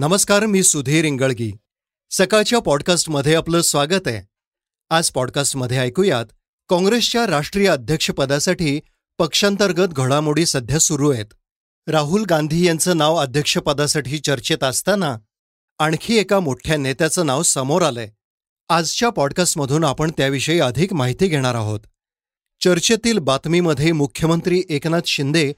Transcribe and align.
नमस्कार 0.00 0.46
मी 0.46 0.62
सुधीर 0.62 1.04
इंगळगी. 1.04 1.52
सकाळच्या 2.10 2.58
पॉडकास्टमध्ये 2.58 3.34
आपलं 3.34 3.60
स्वागत 3.60 4.06
आहे. 4.06 4.28
आज 4.90 5.10
पॉडकास्टमध्ये 5.10 5.78
ऐकूयात 5.78 6.26
काँग्रेसच्या 6.68 7.26
राष्ट्रीय 7.26 7.68
अध्यक्षपदासाठी 7.68 8.80
पक्षांतर्गत 9.18 9.88
घडामोडी 9.88 10.46
सध्या 10.46 10.78
सुरू 10.78 11.12
आहेत. 11.12 11.26
राहुल 11.88 12.24
गांधी 12.30 12.66
यांचं 12.66 12.96
नाव 12.96 13.16
अध्यक्षपदासाठी 13.16 14.18
चर्चेत 14.18 14.64
असताना 14.64 15.18
आणखी 15.78 16.16
एका 16.16 16.40
मोठ्या 16.40 16.76
नेत्याचं 16.76 17.26
नाव 17.26 17.42
समोर 17.42 17.82
आलंय. 17.82 18.10
आजच्या 18.68 19.10
पॉडकास्टमधून 19.10 19.84
आपण 19.84 20.10
त्याविषयी 20.16 20.60
अधिक 20.60 20.92
माहिती 20.92 21.26
घेणार 21.26 21.54
आहोत. 21.54 21.80
चर्चेतील 22.64 23.18
बातमीमध्ये 23.18 23.92
मुख्यमंत्री 23.92 24.62
एकनाथ 24.68 25.06
शिंदे 25.06 25.52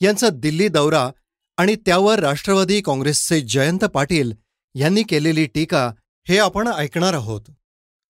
यांचा 0.00 0.28
दिल्ली 0.28 0.68
दौरा 0.68 1.10
आणि 1.56 1.76
त्यावर 1.76 2.18
राष्ट्रवादी 2.18 2.80
काँग्रेसचे 2.80 3.40
जयंत 3.40 3.84
पाटील 3.84 4.32
यांनी 4.74 5.02
केलेली 5.02 5.46
टीका 5.46 5.92
हे 6.28 6.38
आपण 6.38 6.68
ऐकणार 6.68 7.14
आहोत. 7.14 7.40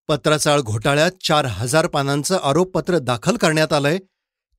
पत्राचाळ 0.08 0.60
घोटाळ्यात 0.60 1.10
चार 1.24 1.46
हजार 1.46 1.86
पानांचं 1.86 2.38
आरोपपत्र 2.42 2.98
दाखल 2.98 3.36
करण्यात 3.36 3.72
आलंय 3.72 3.98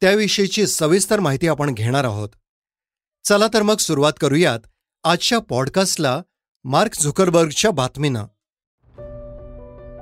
त्याविषयीची 0.02 0.68
सविस्तर 0.68 1.20
माहिती 1.20 1.48
आपण 1.48 1.74
घेणार 1.74 2.04
आहोत. 2.04 2.30
चला 3.26 3.48
तर 3.54 3.62
मग 3.62 3.78
सुरुवात 3.78 4.14
करूयात 4.22 4.60
आजच्या 5.04 5.40
पॉडकास्टला 5.40 6.22
मार्क 6.64 7.02
झुकरबर्गच्या 7.02 7.72
बातमीनं. 7.72 8.26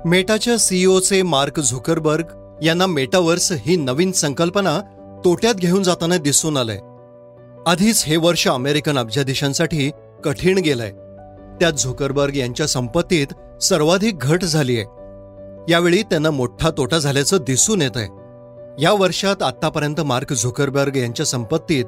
मेटाच्या 0.08 0.58
सीईओचे 0.58 1.22
मार्क 1.22 1.60
झुकरबर्ग 1.60 2.24
यांना 2.62 2.86
मेटावर्स 2.86 3.52
ही 3.52 3.76
नवीन 3.76 4.12
संकल्पना 4.12 4.80
तोट्यात 5.24 5.54
घेऊन 5.54 5.82
जाताना 5.82 6.16
दिसून 6.18 6.56
आलंय. 6.56 6.78
आधीच 7.66 8.04
हे 8.06 8.16
वर्ष 8.16 8.48
अमेरिकन 8.48 8.98
अब्जाधीशांसाठी 8.98 9.90
कठीण 10.24 10.58
गेलंय. 10.58 10.90
त्यात 11.60 11.72
झुकरबर्ग 11.72 12.36
यांच्या 12.36 12.66
संपत्तीत 12.66 13.26
सर्वाधिक 13.62 14.18
घट 14.18 14.44
झालीय. 14.44 14.80
यावेळी 15.68 16.02
त्यांना 16.02 16.30
मोठा 16.30 16.70
तोटा 16.70 16.98
झाल्याचं 16.98 17.36
दिसून 17.46 17.82
येत 17.82 17.96
आहे 17.96 18.08
या 18.82 18.92
वर्षात 18.92 19.42
आतापर्यंत 19.42 20.00
मार्क 20.00 20.32
झुकरबर्ग 20.32 20.96
यांच्या 20.96 21.26
संपत्तीत 21.26 21.84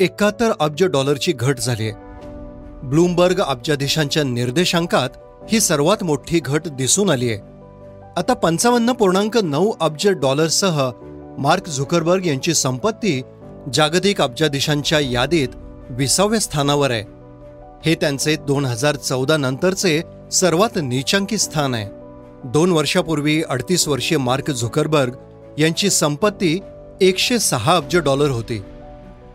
एकाहत्तर 0.00 0.52
अब्ज 0.60 0.84
डॉलरची 0.84 1.32
घट 1.32 1.58
झालीय. 1.58 1.92
ब्लूमबर्ग 2.84 3.40
अब्जाधीशांच्या 3.40 4.22
निर्देशांकात 4.22 5.08
ही 5.48 5.60
सर्वात 5.60 6.04
मोठी 6.04 6.40
घट 6.40 6.68
दिसून 6.68 7.10
आलीय. 7.10 7.36
आता 8.16 8.34
पंचावन्न 8.34 8.92
पूर्णांक 8.92 9.36
नऊ 9.36 9.72
अब्ज 9.80 10.08
डॉलरसह 10.08 10.90
मार्क 11.38 11.68
झुकरबर्ग 11.68 12.26
यांची 12.26 12.54
संपत्ती 12.54 13.22
जागतिक 13.72 14.20
अब्जाधीशांच्या 14.20 15.00
यादीत 15.00 15.48
विसाव्या 15.90 16.40
स्थानावर 16.40 16.90
आहे. 16.90 17.02
हे 17.86 17.94
त्यांचे 17.94 18.36
दोन 18.36 18.64
हजार 18.64 18.96
चौदा 18.96 19.36
नंतरचे 19.36 20.02
सर्वात 20.32 20.78
नीचांकी 20.82 21.38
स्थान 21.38 21.74
आहे. 21.74 21.88
दोन 22.44 22.72
वर्षापूर्वी 22.72 23.42
अडतीस 23.42 23.88
वर्षीय 23.88 24.18
मार्क 24.18 24.50
झुकरबर्ग 24.50 25.12
यांची 25.58 25.90
संपत्ती 25.90 26.60
एकशे 27.00 27.38
सहा 27.38 27.76
अब्ज 27.76 27.96
डॉलर 27.96 28.30
होती. 28.30 28.62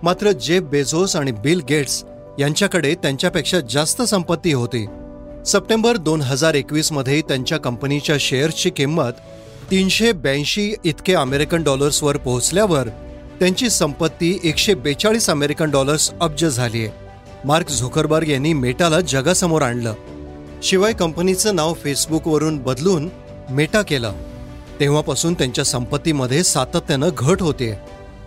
मात्र 0.04 0.32
जेफ 0.32 0.64
बेझोस 0.64 1.16
आणि 1.16 1.32
बिल 1.32 1.62
गेट्स 1.70 2.04
यांच्याकडे 2.40 2.96
त्यांच्यापेक्षा 2.96 3.60
जास्त 3.60 4.02
संपत्ती 4.02 4.54
होती. 4.54 4.86
सप्टेंबर 5.46 5.98
दोन 5.98 6.22
हजार 6.22 6.54
एकवीसमध्ये 6.54 7.22
त्यांच्या 7.22 7.58
कंपनीच्या 7.58 8.16
शेअर्सची 8.20 8.70
किंमत 8.70 9.12
तीनशे 9.72 10.12
ब्याऐंशी 10.12 10.74
इतके 10.84 11.14
अमेरिकन 11.14 11.64
डॉलर्सवर 11.64 12.18
पोहोचल्यावर 12.18 12.88
त्यांची 13.40 13.70
संपत्ती 13.70 14.40
एकशे 14.44 14.74
बेचाळीस 14.74 15.30
अमेरिकन 15.30 15.72
डॉलर्स 15.72 16.12
अब्ज 16.22 16.46
झाली 16.46 16.86
आहे. 16.86 16.90
मार्क 17.46 17.70
झुकरबर्ग 17.70 18.28
यांनी 18.28 18.54
मेटाला 18.54 19.00
जगासमोर 19.00 19.62
आणलं. 19.62 19.94
शिवाय 20.64 20.94
कंपनीचं 20.94 21.56
नाव 21.56 21.74
फेसबुकवरून 21.74 22.58
बदलून 22.58 23.10
मेटा 23.50 23.82
केलं. 23.82 24.14
तेव्हापासून 24.80 25.34
त्यांच्या 25.34 25.66
संपत्तीमध्ये 25.66 26.44
सातत्यानं 26.44 27.10
घट 27.18 27.42
होते. 27.42 27.74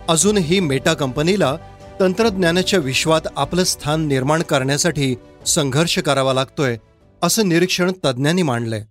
अजूनही 0.07 0.59
मेटा 0.59 0.93
कंपनीला 0.93 1.55
तंत्रज्ञानाच्या 1.99 2.79
विश्वात 2.79 3.21
आपलं 3.35 3.63
स्थान 3.63 4.07
निर्माण 4.07 4.41
करण्यासाठी 4.41 5.15
संघर्ष 5.45 5.99
करावा 5.99 6.33
लागतोय 6.33 6.77
असं 7.21 7.49
निरीक्षण 7.49 7.91
तज्ज्ञांनी 8.05 8.41
मांडलंय. 8.41 8.83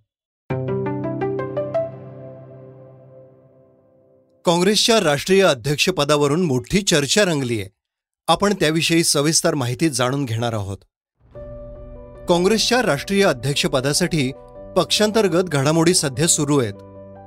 काँग्रेसच्या 4.45 4.99
राष्ट्रीय 4.99 5.41
अध्यक्षपदावरून 5.43 6.41
मोठी 6.41 6.81
चर्चा 6.81 7.23
रंगलीय 7.23 7.65
आपण 8.27 8.53
त्याविषयी 8.53 9.03
सविस्तर 9.03 9.55
माहिती 9.55 9.89
जाणून 9.89 10.25
घेणार 10.25 10.53
आहोत. 10.53 10.77
काँग्रेसच्या 12.27 12.81
राष्ट्रीय 12.81 13.23
अध्यक्षपदासाठी 13.25 14.31
पक्षांतर्गत 14.75 15.49
घडामोडी 15.49 15.93
सध्या 15.93 16.27
सुरू 16.27 16.59
आहेत. 16.59 16.73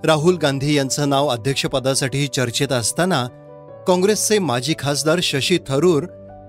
राहुल 0.05 0.37
गांधी 0.37 0.75
यांचं 0.75 1.09
नाव 1.09 1.29
अध्यक्षपदासाठी 1.29 2.27
चर्चेत 2.27 2.73
असताना 2.73 3.27
काँग्रेसचे 3.87 4.39
माजी 4.39 4.75
खासदार 4.79 5.21
शशी 5.23 5.59
थरूर 5.69 6.05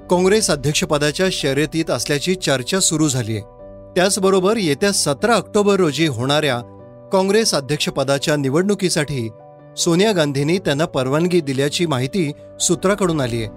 काँग्रेस 0.09 0.49
अध्यक्षपदाच्या 0.51 1.27
शर्यतीत 1.31 1.91
असल्याची 1.91 2.35
चर्चा 2.35 2.79
सुरू 2.79 3.07
झालीय 3.09 3.39
त्याचबरोबर 3.95 4.57
येत्या 4.57 4.91
सतरा 4.91 5.35
ऑक्टोबर 5.35 5.75
रोजी 5.75 6.07
होणाऱ्या 6.07 6.59
काँग्रेस 7.11 7.53
अध्यक्षपदाच्या 7.53 8.35
निवडणुकीसाठी 8.35 9.27
सोनिया 9.77 10.11
गांधींनी 10.11 10.57
त्यांना 10.57 10.85
परवानगी 10.85 11.41
दिल्याची 11.41 11.85
माहिती 11.85 12.31
सूत्राकडून 12.59 13.21
आली 13.21 13.43
आहे. 13.43 13.47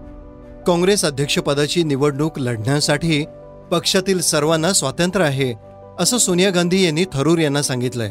काँग्रेस 0.67 1.05
अध्यक्षपदाची 1.05 1.83
निवडणूक 1.83 2.39
लढण्यासाठी 2.39 3.25
पक्षातील 3.71 4.21
सर्वांना 4.21 4.73
स्वातंत्र्य 4.73 5.25
आहे 5.25 5.55
असं 5.99 6.19
सोनिया 6.19 6.51
गांधी 6.51 6.85
यांनी 6.85 7.05
थरूर 7.13 7.39
यांना 7.39 7.63
सांगितलंय. 7.63 8.11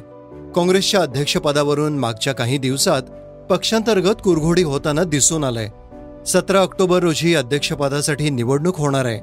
काँग्रेसच्या 0.56 1.02
अध्यक्षपदावरून 1.02 1.98
मागच्या 1.98 2.34
काही 2.34 2.58
दिवसात 2.58 3.02
पक्षांतर्गत 3.50 4.16
कुरघोडी 4.24 4.64
होताना 4.64 5.04
दिसून 5.04 5.44
आलंय. 5.44 5.68
सतरा 6.26 6.60
ऑक्टोबर 6.60 7.00
रोजी 7.00 7.36
अध्यक्षपदासाठी 7.36 8.30
निवडणूक 8.30 8.78
होणार 8.78 9.06
आहे. 9.06 9.20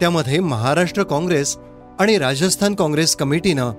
त्यामध्ये 0.00 0.40
महाराष्ट्र 0.40 1.02
काँग्रेस 1.02 1.56
आणि 2.00 2.18
राजस्थान 2.18 2.74
काँग्रेस 2.74 3.16
कमिटीनं 3.16 3.70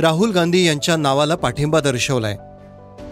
राहुल 0.00 0.30
गांधी 0.30 0.66
यांच्या 0.66 0.96
नावाला 0.96 1.34
पाठिंबा 1.34 1.80
दर्शवलाय. 1.80 2.36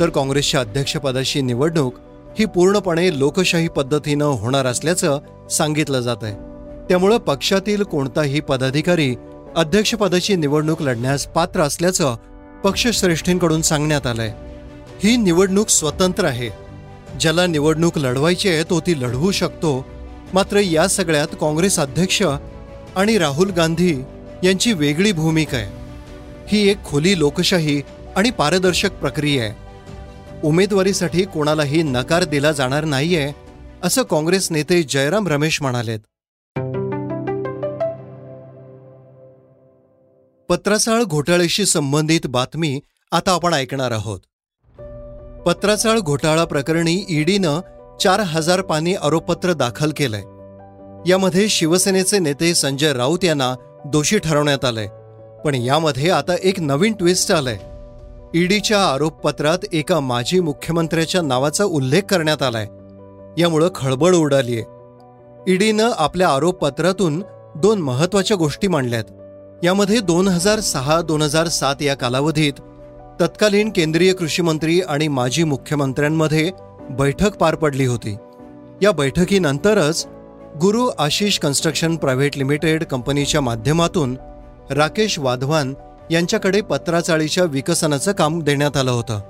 तर 0.01 0.09
काँग्रेसच्या 0.09 0.61
अध्यक्षपदाची 0.61 1.41
निवडणूक 1.41 1.95
ही 2.39 2.45
पूर्णपणे 2.45 3.19
लोकशाही 3.19 3.69
पद्धतीनं 3.69 4.25
होणार 4.25 4.67
असल्याचं 4.67 5.21
सांगितलं 5.51 6.01
जात 6.01 6.17
आहे. 6.23 6.35
त्यामुळं 6.89 7.17
पक्षातील 7.17 7.83
कोणताही 7.83 8.41
पदाधिकारी 8.41 9.15
अध्यक्षपदाची 9.57 10.37
निवडणूक 10.37 10.83
लढण्यास 10.83 11.27
पात्र 11.27 11.61
असल्याचं 11.61 12.17
पक्षश्रेष्ठींकडून 12.65 13.63
सांगण्यात 13.63 14.07
आलंय. 14.07 14.33
ही 15.05 15.17
निवडणूक 15.17 15.69
स्वतंत्र 15.69 16.25
आहे. 16.25 16.51
ज्याला 17.21 17.47
निवडणूक 17.47 17.99
लढवायची 17.99 18.49
आहे 18.49 18.63
तो 18.63 18.81
ती 18.81 19.01
लढवू 19.01 19.31
शकतो. 19.31 19.87
मात्र 20.35 20.57
या 20.57 20.89
सगळ्यात 20.89 21.29
काँग्रेस 21.41 21.79
अध्यक्ष 21.79 22.23
आणि 22.97 23.19
राहुल 23.19 23.51
गांधी 23.51 23.95
यांची 24.45 24.73
वेगळी 24.73 25.13
भूमिका 25.13 25.57
आहे. 25.57 25.71
ही 26.49 26.69
एक 26.69 26.85
खुली 26.85 27.19
लोकशाही 27.19 27.83
आणि 28.17 28.31
पारदर्शक 28.31 28.93
प्रक्रिया 28.93 29.45
आहे. 29.45 29.53
उमेदवारीसाठी 30.45 31.25
कोणालाही 31.25 31.83
नकार 31.83 32.25
दिला 32.25 32.53
जाणार 32.53 32.85
नाहीये 32.85 33.33
असं 33.83 34.03
काँग्रेस 34.03 34.53
नेते 34.53 34.83
जयराम 34.83 35.29
रमेश 35.29 35.63
म्हणालेत. 35.63 35.99
पत्राचाळ 40.49 41.03
घोटाळ्याशी 41.03 41.67
संबंधित 41.67 42.21
बातमी 42.27 42.81
आता 43.13 43.31
आपण 43.31 43.55
ऐकणार 43.55 43.91
आहोत. 43.91 44.21
पत्राचाळ 45.47 45.99
घोटाळा 45.99 46.45
प्रकरणी 46.45 47.05
ईडीनं 47.09 47.61
चार 48.01 48.21
हजार 48.21 48.61
पानी 48.61 48.95
आरोपपत्र 48.95 49.53
दाखल 49.53 49.91
केलंय. 49.97 50.23
यामध्ये 51.11 51.49
शिवसेनेचे 51.49 52.19
नेते 52.19 52.55
संजय 52.55 52.93
राऊत 52.93 53.25
यांना 53.25 53.55
दोषी 53.87 54.19
ठरवण्यात 54.19 54.65
आलंय. 54.65 54.87
पण 55.45 55.55
यामध्ये 55.55 56.11
आता 56.11 56.33
एक 56.43 56.61
नवीन 56.61 56.93
ट्विस्ट 56.93 57.33
आलंय. 57.33 57.59
ईडीच्या 58.35 58.85
आरोपपत्रात 58.85 59.59
एका 59.73 60.01
माजी 60.01 60.41
मुख्यमंत्र्याच्या 60.41 61.23
नावाचा 61.23 61.65
उल्लेख 61.65 62.03
करण्यात 62.03 62.43
आलाय. 62.43 62.67
यामुळं 63.41 63.69
खळबळ 63.75 64.15
उडालीय. 64.15 64.63
ईडीनं 65.53 65.91
आपल्या 65.97 66.29
आरोपपत्रातून 66.29 67.23
दोन 67.57 67.79
महत्त्वाच्या 67.81 68.37
गोष्टी 68.37 68.69
मांडल्यात. 68.69 69.05
यामध्ये 69.65 70.01
दोन 70.01 70.29
हजार 70.29 70.61
सहा 70.61 71.01
दोन 71.01 71.23
हजार 71.23 71.49
सात 71.49 71.83
या 71.83 71.95
कालावधीत 71.95 72.53
तत्कालीन 73.21 73.71
केंद्रीय 73.71 74.13
कृषी 74.13 74.43
मंत्री 74.43 74.81
आणि 74.81 75.09
माजी 75.09 75.45
मुख्यमंत्र्यांमध्ये 75.45 76.51
बैठक 76.91 77.37
पार 77.37 77.55
पडली 77.55 77.87
होती. 77.87 78.17
या 78.83 78.93
बैठकीनंतरच 78.93 80.07
गुरु 80.61 80.89
आशिष 80.99 81.39
कन्स्ट्रक्शन 81.39 81.97
प्रायव्हेट 81.97 82.37
लिमिटेड 82.37 82.85
कंपनीच्या 82.85 83.41
माध्यमातून 83.41 84.17
राकेश 84.71 85.19
वाधवान 85.19 85.75
यांच्याकडे 86.11 86.61
पत्राचाळीच्या 86.61 87.45
विकसनाचं 87.45 88.13
काम 88.13 88.41
देण्यात 88.43 88.77
आलं 88.77 88.91
होतं. 88.91 89.21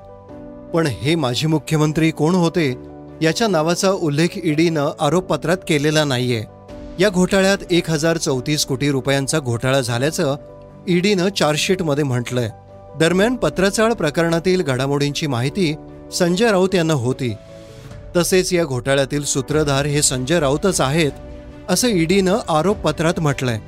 पण 0.74 0.86
हे 0.86 1.14
माजी 1.14 1.46
मुख्यमंत्री 1.46 2.10
कोण 2.10 2.34
होते 2.34 2.76
याच्या 3.22 3.48
नावाचा 3.48 3.90
उल्लेख 3.90 4.28
ईडीनं 4.44 4.90
आरोपपत्रात 5.00 5.56
केलेला 5.68 6.04
नाहीये. 6.04 6.44
या 6.98 7.08
घोटाळ्यात 7.08 7.58
एक 7.70 7.90
हजार 7.90 8.16
चौतीस 8.16 8.66
कोटी 8.66 8.90
रुपयांचा 8.90 9.38
घोटाळा 9.38 9.80
झाल्याचं 9.80 10.36
ईडीनं 10.88 11.28
चार्जशीटमध्ये 11.28 12.04
म्हटलंय. 12.04 12.48
दरम्यान 12.98 13.36
पत्राचाळ 13.36 13.92
प्रकरणातील 13.92 14.62
घडामोडींची 14.62 15.26
माहिती 15.26 15.74
संजय 16.12 16.50
राऊत 16.50 16.74
यांना 16.74 16.94
होती. 16.94 17.34
तसेच 18.16 18.52
या 18.52 18.64
घोटाळ्यातील 18.64 19.24
सूत्रधार 19.24 19.86
हे 19.86 20.02
संजय 20.02 20.40
राऊतच 20.40 20.80
आहेत 20.80 21.12
असं 21.68 21.88
ईडीनं 21.88 22.38
आरोपपत्रात 22.48 23.20
म्हटलंय. 23.20 23.58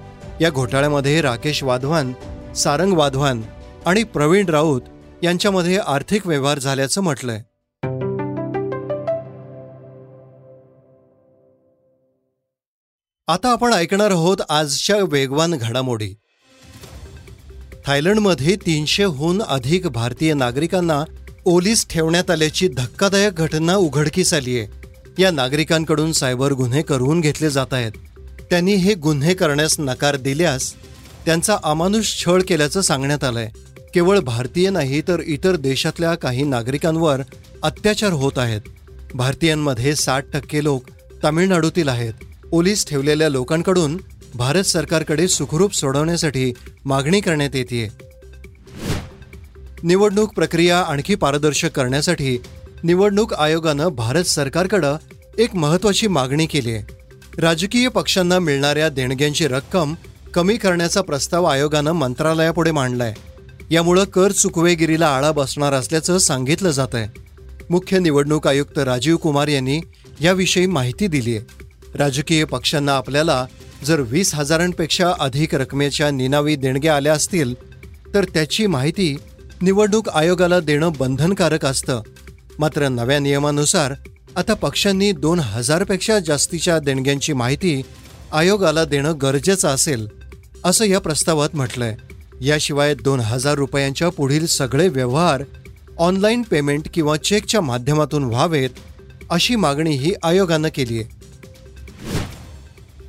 या 0.40 0.50
घोटाळ्यामध्ये 0.50 1.20
राकेश 1.20 1.62
वाधवान 1.62 2.12
सारंग 2.56 2.93
वाधवान 2.93 3.43
आणि 3.87 4.02
प्रवीण 4.02 4.49
राऊत 4.49 4.81
यांच्यामध्ये 5.22 5.76
आर्थिक 5.76 6.26
व्यवहार 6.26 6.58
झाल्याचं 6.58 7.00
म्हटलंय. 7.00 7.43
आता 13.28 13.52
आपण 13.52 13.72
ऐकणार 13.72 14.10
आहोत 14.10 14.37
आजच्या 14.49 14.96
वेगवान 14.96 15.54
घडामोडी. 15.54 16.14
थायलंडमध्ये 17.87 18.56
तीनशेहून 18.56 19.43
अधिक 19.43 19.87
भारतीय 19.87 20.34
नागरिकांना 20.34 21.05
ओलीस 21.44 21.87
ठेवण्यात 21.88 22.31
आल्याची 22.31 22.69
धक्कादायक 22.69 23.34
घटना 23.34 23.76
उघडकीस 23.76 24.34
आली 24.34 24.58
आहे 24.58 24.69
या 25.22 25.31
नागरिकांकडून 25.31 26.12
सायबर 26.12 26.52
गुन्हे 26.52 26.82
करून 26.82 27.20
घेतले 27.20 27.50
जात 27.50 27.75
आहेत. 27.75 27.93
त्यांनी 28.50 28.75
हे 28.75 28.94
गुन्हे 28.94 29.34
करण्यास 29.34 29.76
नकार 29.78 30.16
दिल्यास 30.16 30.75
त्यांचा 31.26 31.56
अमानुष 31.64 32.14
छळ 32.16 32.42
केल्याचं 32.42 32.80
सांगण्यात 32.80 33.24
आलंय. 33.24 33.48
केवळ 33.94 34.19
भारतीय 34.19 34.70
नाही 34.70 35.00
तर 35.08 35.20
इतर 35.20 35.56
देशातल्या 35.56 36.14
काही 36.14 36.44
नागरिकांवर 36.44 37.20
अत्याचार 37.62 38.12
होत 38.12 38.38
आहेत. 38.38 38.60
भारतीयांमध्ये 39.14 39.94
साठ 39.96 40.24
टक्के 40.32 40.62
लोक 40.64 40.88
तामिळनाडूतील 41.22 41.88
आहेत. 41.88 42.12
पोलीस 42.50 42.86
ठेवलेल्या 42.86 43.28
लोकांकडून 43.28 43.96
भारत 44.34 44.64
सरकारकडे 44.64 45.26
सुखरूप 45.28 45.74
सोडवण्यासाठी 45.74 46.52
मागणी 46.84 47.20
करण्यात 47.20 47.56
येते 47.56 47.88
निवडणूक 49.82 50.34
प्रक्रिया 50.34 50.78
आणखी 50.80 51.14
पारदर्शक 51.14 51.72
करण्यासाठी 51.72 52.36
निवडणूक 52.82 53.34
आयोगानं 53.34 53.88
भारत 53.88 54.24
सरकारकडं 54.24 54.96
एक 55.38 55.54
महत्वाची 55.54 56.06
मागणी 56.06 56.46
केली 56.46 56.72
आहे 56.74 57.40
राजकीय 57.40 57.88
पक्षांना 57.88 58.38
मिळणाऱ्या 58.38 58.88
देणग्यांची 58.88 59.46
रक्कम 59.48 59.94
कमी 60.34 60.56
करण्याचा 60.56 61.00
प्रस्ताव 61.00 61.44
आयोगानं 61.44 61.93
मंत्रालयापुढे 61.93 62.70
मांडलाय. 62.70 63.14
यामुळं 63.70 64.05
कर 64.05 64.32
चुकवेगिरीला 64.32 65.06
आळा 65.06 65.31
बसणार 65.32 65.73
असल्याचं 65.73 66.19
सांगितलं 66.19 66.70
जात 66.70 66.94
आहे 66.94 67.20
मुख्य 67.70 67.99
निवडणूक 67.99 68.46
आयुक्त 68.46 68.79
राजीव 68.79 69.17
कुमार 69.17 69.49
यांनी 69.49 69.81
याविषयी 70.20 70.67
माहिती 70.67 71.06
दिली 71.06 71.37
आहे 71.37 71.64
राजकीय 71.94 72.44
पक्षांना 72.44 72.96
आपल्याला 72.96 73.44
जर 73.84 74.00
वीस 74.00 74.34
हजारांपेक्षा 74.34 75.12
अधिक 75.20 75.55
रकमेच्या 75.55 76.11
निनावी 76.11 76.56
देणग्या 76.56 76.96
आल्या 76.96 77.12
असतील 77.12 77.55
तर 78.14 78.25
त्याची 78.25 78.67
माहिती 78.67 79.17
निवडणूक 79.62 80.08
आयोगाला 80.08 80.61
देणं 80.61 80.93
बंधनकारक 80.99 81.64
असतं. 81.64 82.00
मात्र 82.58 82.88
नव्या 82.88 83.19
नियमानुसार 83.19 83.94
आता 84.37 84.55
पक्षांनी 84.55 85.12
दोन 85.12 85.40
हजारपेक्षा 85.40 86.19
जास्तीच्या 86.19 86.79
देणग्यांची 86.79 87.32
माहिती 87.32 87.81
आयोगाला 88.32 88.84
देणं 88.84 89.14
गरजेचं 89.23 89.69
असेल. 89.69 90.21
असं 90.64 90.84
या 90.84 90.98
प्रस्तावात 91.00 91.48
म्हटलंय. 91.52 91.96
याशिवाय 92.40 92.94
दोन 92.94 93.20
हजार 93.20 93.54
रुपयांच्या 93.54 94.08
पुढील 94.08 94.46
सगळे 94.46 94.88
व्यवहार 94.88 95.42
ऑनलाईन 95.98 96.42
पेमेंट 96.42 96.82
किंवा 96.94 97.16
चेकच्या 97.16 97.60
माध्यमातून 97.60 98.24
व्हावेत 98.24 98.70
अशी 99.30 99.56
मागणीही 99.56 100.12
आयोगानं 100.22 100.68
केली 100.74 100.98
आहे. 100.98 101.22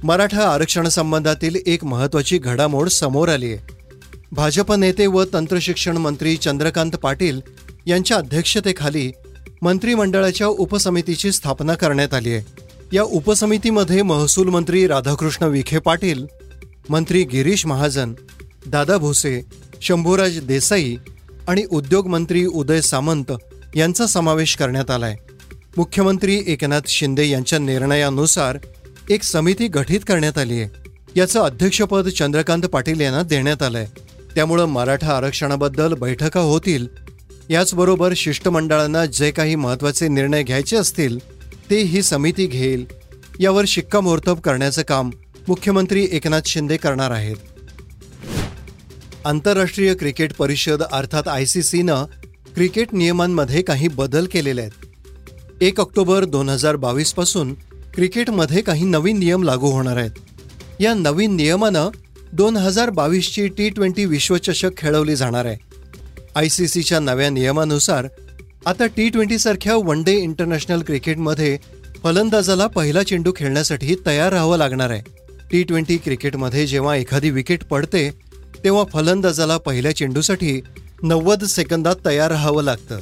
मराठा 0.04 0.48
आरक्षणासंबंधातील 0.50 1.56
एक 1.66 1.84
महत्वाची 1.84 2.38
घडामोड 2.38 2.90
समोर 2.90 3.30
आली 3.30 3.54
आहे. 3.54 3.74
भाजप 4.32 4.74
नेते 4.74 5.08
व 5.08 5.24
तंत्रशिक्षण 5.34 5.98
मंत्री 5.98 6.38
चंद्रकांत 6.38 6.92
पाटील 6.92 7.42
यांच्या 7.86 8.18
अध्यक्षतेखाली 8.18 9.12
मंत्रिमंडळाच्या 9.62 10.48
उपसमितीची 10.48 11.32
स्थापना 11.32 11.74
करण्यात 11.74 12.14
आली 12.14 12.34
आहे. 12.34 12.64
या 12.94 13.04
उपसमितीमध्ये 13.04 14.02
महसूल 14.02 14.50
मंत्री 14.50 14.88
राधाकृष्ण 14.88 15.46
विखे 15.46 15.80
पाटील 15.80 16.26
मंत्री 16.90 17.24
गिरीश 17.24 17.66
महाजन 17.66 18.14
दादा 18.68 18.98
भुसे 18.98 19.42
शंभूराज 19.82 20.40
देसाई 20.40 20.96
आणि 21.48 21.64
उद्योगमंत्री 21.72 22.46
उदय 22.46 22.82
सामंत 22.82 23.32
यांचा 23.76 24.08
समावेश 24.08 24.56
करण्यात 24.56 24.92
आलाय. 24.92 25.16
मुख्यमंत्री 25.78 26.42
एकनाथ 26.48 26.82
शिंदे 26.88 27.28
यांच्या 27.28 27.60
निर्णयानुसार 27.60 28.58
एक 29.10 29.24
समिती 29.24 29.68
गठीत 29.68 30.00
करण्यात 30.08 30.38
आली 30.38 30.62
आहे. 30.62 30.90
याचं 31.16 31.42
अध्यक्षपद 31.42 32.08
चंद्रकांत 32.08 32.64
पाटील 32.64 33.02
यांना 33.02 33.24
देण्यात 33.24 33.64
आलंय. 33.64 33.88
त्यामुळं 34.36 34.66
मराठा 34.66 35.18
आरक्षणाबद्दल 35.18 35.94
बैठका 35.94 36.40
होतील. 36.40 36.88
याचबरोबर 37.50 38.14
शिष्टमंडळांना 38.16 39.06
जे 39.06 39.32
काही 39.32 39.56
महत्त्वाचे 39.56 40.08
निर्णय 40.08 40.44
घ्यायचे 40.44 40.76
असतील 40.76 41.20
ते 41.70 41.82
ही 41.82 42.02
समिती 42.02 42.46
घेईल. 42.46 42.86
यावर 43.40 43.64
शिक्कामोर्तब 43.68 44.40
करण्याचं 44.40 44.82
काम 44.82 45.10
मुख्यमंत्री 45.48 46.08
एकनाथ 46.12 46.42
शिंदे 46.46 46.78
करणार 46.78 47.12
आहेत. 47.12 47.36
आंतरराष्ट्रीय 49.26 49.94
क्रिकेट 49.94 50.34
परिषद 50.34 50.84
अर्थात 50.92 51.28
आय 51.28 51.46
सी 51.46 51.64
सीनं 51.64 52.06
क्रिकेट 52.56 52.94
नियमांमध्ये 52.94 53.62
काही 53.62 53.88
बदल 53.88 54.26
केलेले 54.26 54.62
आहेत. 54.62 54.86
एक 55.62 55.80
ऑक्टोबर 55.80 56.24
दोन 56.24 56.50
हजार 56.50 56.76
बावीसपासून 56.76 57.54
क्रिकेटमध्ये 57.94 58.62
काही 58.62 58.86
नवीन 58.86 59.20
नियम 59.20 59.44
लागू 59.44 59.68
होणार 59.68 59.98
आहेत. 59.98 60.12
या 60.80 60.94
नवीन 60.94 61.36
नियमानं 61.36 61.90
दोन 62.34 62.58
हजार 62.58 62.90
बावीसची 62.90 63.48
टी 63.48 63.70
ट्वेंटी 63.70 64.06
विश्वचषक 64.06 64.78
खेळवली 64.78 65.16
जाणार 65.16 65.46
आहे. 65.46 65.58
आय 66.36 66.50
सी 66.50 66.68
सीच्या 66.68 67.00
नव्या 67.00 67.30
नियमानुसार 67.30 68.08
आता 68.66 68.86
टी 68.86 69.10
ट्वेंटीसारख्या 69.10 69.76
वन 69.76 70.04
डे 70.04 70.14
इंटरनॅशनल 70.14 70.82
क्रिकेटमध्ये 70.82 71.58
फलंदाजाला 72.04 72.68
पहिला 72.68 73.04
चेंडू 73.04 73.32
खेळण्यासाठी 73.36 73.96
तयार 74.06 74.34
राहावं 74.34 74.58
लागणार 74.58 74.90
आहे. 74.90 75.23
टी 75.54 75.64
ट्वेंटी 75.64 75.98
क्रिकेटमध्ये 75.98 76.68
जेव्हा 76.68 76.96
एखादी 76.96 77.30
विकेट 77.30 77.64
पडते 77.64 78.10
तेव्हा 78.64 78.84
फलंदाजाला 78.84 79.58
पहिल्या 79.58 79.96
चेंडूसाठी 79.96 80.62
नव्वद 81.04 81.44
सेकंदात 81.44 81.96
तयार 82.06 82.32
राहावं 82.32 82.64
लागतं. 82.64 83.00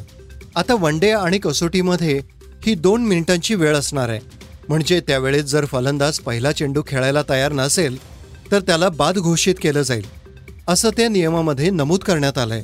आता 0.55 0.73
वन 0.73 0.99
डे 0.99 1.09
आणि 1.09 1.37
कसोटीमध्ये 1.37 2.19
ही 2.65 2.75
दोन 2.75 3.01
मिनिटांची 3.01 3.55
वेळ 3.55 3.75
असणार 3.75 4.09
आहे. 4.09 4.19
म्हणजे 4.69 4.99
त्यावेळेस 4.99 5.43
जर 5.43 5.65
फलंदाज 5.65 6.19
पहिला 6.19 6.51
चेंडू 6.51 6.81
खेळायला 6.87 7.21
तयार 7.29 7.53
नसेल 7.53 7.97
तर 8.51 8.59
त्याला 8.59 8.89
बाद 8.89 9.17
घोषित 9.17 9.55
केलं 9.61 9.81
जाईल. 9.81 10.05
असं 10.67 10.89
त्या 10.89 11.09
नियमामध्ये 11.09 11.69
नमूद 11.69 11.99
करण्यात 11.99 12.37
आलंय. 12.37 12.63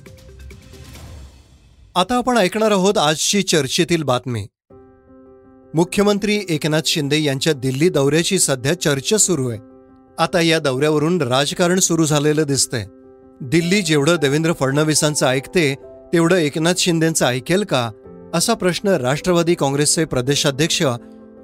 आता 1.95 2.15
आपण 2.15 2.37
ऐकणार 2.37 2.71
आहोत 2.71 2.97
आजची 2.97 3.41
चर्चेतील 3.41 4.03
बातमी. 4.03 4.47
मुख्यमंत्री 5.73 6.39
एकनाथ 6.49 6.81
शिंदे 6.85 7.21
यांच्या 7.21 7.53
दिल्ली 7.53 7.89
दौऱ्याची 7.89 8.39
सध्या 8.39 8.81
चर्चा 8.81 9.17
सुरू 9.17 9.49
आहे. 9.49 9.76
आता 10.19 10.41
या 10.41 10.59
दौऱ्यावरून 10.59 11.21
राजकारण 11.21 11.79
सुरू 11.79 12.05
झालेलं 12.05 12.43
दिसतंय. 12.43 12.85
दिल्ली 13.41 13.81
जेवढं 13.81 14.15
देवेंद्र 14.21 14.53
फडणवीसांचं 14.59 15.27
ऐकते 15.27 15.75
तेवढं 16.13 16.35
एकनाथ 16.35 16.73
शिंदेचं 16.77 17.25
ऐकेल 17.25 17.63
का? 17.63 17.89
असा 18.33 18.53
प्रश्न 18.53 18.87
राष्ट्रवादी 18.87 19.55
काँग्रेसचे 19.55 20.05
प्रदेशाध्यक्ष 20.05 20.83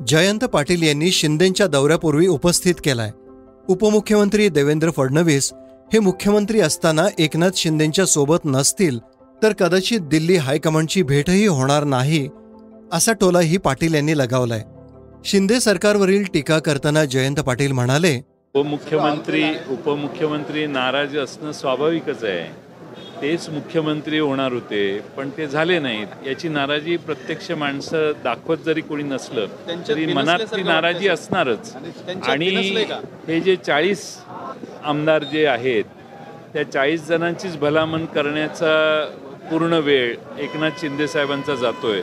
जयंत 0.08 0.46
पाटील 0.46 0.82
यांनी 0.82 1.12
शिंदेंच्या 1.12 1.68
दौऱ्यापूर्वी 1.68 2.28
उपस्थित 2.28 2.76
केलाय. 2.86 3.12
उपमुख्यमंत्री 3.70 4.50
देवेंद्र 4.50 4.92
फडणवीस 4.92 5.54
हे 5.94 6.00
मुख्यमंत्री 6.00 6.60
असताना 6.60 7.08
एकनाथ 7.20 7.52
शिंदेंच्या 7.56 8.06
सोबत 8.06 8.46
नसतील 8.46 9.00
तर 9.44 9.54
कदाचित 9.54 10.00
दिल्ली 10.00 10.36
हायकमांडची 10.36 11.02
भेटही 11.02 11.48
होणार 11.48 11.84
नाही 11.84 12.28
असा 12.94 13.14
टोलाही 13.14 13.58
पाटील 13.58 13.94
यांनी 13.94 14.18
लगावलाय. 14.18 14.64
शिंदे 15.26 15.60
सरकारवरील 15.60 16.24
टीका 16.24 16.60
करताना 16.60 17.06
जयंत 17.06 17.36
पाटील 17.36 17.72
म्हणाले 17.72 18.20
उपमुख्यमंत्री 18.56 19.44
उपमुख्यमंत्री 19.72 20.66
नाराज 20.66 21.16
असणं 21.18 21.52
स्वाभाविकच 21.52 22.24
आहे 22.24 23.22
तेच 23.22 23.48
मुख्यमंत्री 23.50 24.20
होणार 24.20 24.52
होते 24.52 24.82
पण 25.18 25.30
ते 25.38 25.48
झाले 25.48 25.78
नाहीत 25.80 26.28
याची 26.28 26.50
नाराजी 26.50 26.98
प्रत्यक्ष 26.98 27.50
माणसं 27.52 28.12
दाखवत 28.24 28.58
जरी 28.58 28.82
कोणी 28.82 29.04
नसलं 29.04 29.46
तरी 29.88 30.06
मनात 30.06 30.40
ती 30.56 30.64
नाराजी. 30.64 31.08
असणारच 31.08 31.76
आणि? 32.28 32.50
हे 33.28 33.40
जे 33.40 33.56
चाळीस 33.56 34.06
आमदार 34.84 35.24
जे 35.24 35.46
आहेत 35.46 35.84
त्या 36.54 36.72
चाळीस 36.72 37.08
जणांचीच 37.08 37.58
भलामण 37.58 38.06
करण्याचा 38.06 39.06
पूर्ण 39.50 39.80
वेळ 39.84 40.16
एकनाथ 40.40 40.80
शिंदे 40.82 41.08
साहेबांचा 41.08 41.56
जातोय 41.56 42.02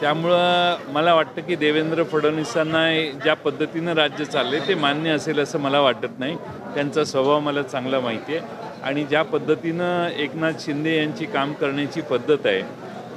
त्यामुळं 0.00 0.92
मला 0.92 1.14
वाटतं 1.14 1.42
की 1.46 1.56
देवेंद्र 1.56 2.02
फडणवीसांना 2.12 2.84
ज्या 3.22 3.34
पद्धतीनं 3.36 3.94
राज्य 3.94 4.24
चालले 4.24 4.58
ते 4.68 4.74
मान्य 4.74 5.10
असेल 5.10 5.40
असं 5.40 5.58
मला 5.60 5.80
वाटत 5.80 6.18
नाही. 6.18 6.36
त्यांचा 6.74 7.04
स्वभाव 7.04 7.40
मला 7.40 7.62
चांगला 7.62 8.00
माहिती 8.00 8.36
आहे. 8.36 8.68
आणि 8.82 9.04
ज्या 9.04 9.22
पद्धतीनं 9.22 10.08
एकनाथ 10.16 10.60
शिंदे 10.60 10.96
यांची 10.96 11.24
काम 11.26 11.52
करण्याची 11.52 12.00
पद्धत 12.00 12.46
आहे 12.46 12.62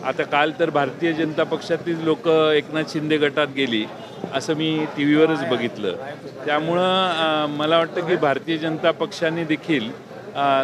आता 0.07 0.23
काल 0.23 0.51
तर 0.59 0.69
भारतीय 0.69 1.13
जनता 1.13 1.43
पक्षातील 1.51 2.03
लोक 2.03 2.27
एकनाथ 2.27 2.91
शिंदे 2.93 3.17
गटात 3.17 3.47
गेली 3.55 3.85
असं 4.33 4.55
मी 4.55 4.85
टी 4.97 5.03
व्हीवरच 5.03 5.47
बघितलं. 5.49 5.95
त्यामुळं 6.45 7.55
मला 7.57 7.77
वाटतं 7.77 8.07
की 8.07 8.15
भारतीय 8.15 8.57
जनता 8.57 8.91
पक्षाने 8.91 9.43
देखील 9.45 9.89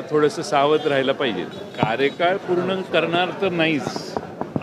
थोडंसं 0.09 0.41
सावध 0.41 0.87
राहायला 0.87 1.11
पाहिजे. 1.13 1.43
कार्यकाळ 1.81 2.37
पूर्ण 2.37 2.81
करणार 2.93 3.29
तर 3.41 3.49
नाहीच. 3.51 4.08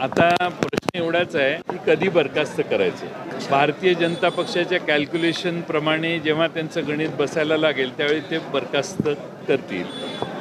आता 0.01 0.49
प्रश्न 0.49 0.99
एवढाच 0.99 1.37
आहे 1.37 1.55
की 1.55 1.77
कधी 1.87 2.09
बरखास्त 2.09 2.61
करायचं? 2.61 3.07
भारतीय 3.51 3.95
जनता 3.95 4.29
पक्षाच्या 4.29 4.81
कॅल्क्युलेशन 4.81 5.61
प्रमाणे 5.61 6.19
जेव्हा 6.19 6.47
त्यांचं 6.47 6.89
गणित 6.89 7.09
बसायला 7.09 7.57
लागेल 7.57 7.97
त्यावेळी 7.97 8.21
ते 8.21 8.39
बरखास्त 8.39 9.09
करतील. 9.49 9.85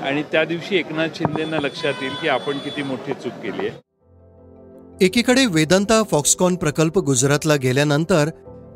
आणि 0.03 0.23
त्या 0.23 0.45
दिवशी 0.45 0.75
एकनाथ 0.75 1.07
शिंदेना 1.15 1.57
लक्षात 1.57 1.93
येईल 2.01 2.13
की 2.13 2.27
आपण 2.27 2.57
किती 2.57 2.83
मोठी 2.83 3.13
चूक 3.13 3.33
केली 3.43 3.67
आहे. 3.67 5.05
एकीकडे 5.05 5.45
वेदांता 5.45 6.03
फॉक्सकॉन 6.03 6.55
प्रकल्प 6.55 6.99
गुजरातला 6.99 7.55
गेल्यानंतर 7.55 8.29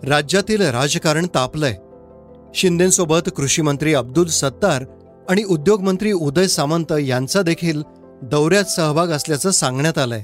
राज्यातील 0.07 0.61
राजकारण 0.61 1.25
तापलंय. 1.25 1.75
शिंदेसोबत 2.55 3.29
कृषी 3.37 3.61
मंत्री 3.61 3.93
अब्दुल 3.93 4.27
सत्तार 4.27 4.83
आणि 5.29 5.43
उद्योगमंत्री 5.43 6.11
उदय 6.11 6.47
सामंत 6.47 6.93
यांचा 6.99 7.41
देखील 7.41 7.81
दौऱ्यात 8.23 8.63
सहभाग 8.63 9.07
असल्याचं 9.07 9.51
सांगण्यात 9.51 9.97
आलंय. 9.97 10.23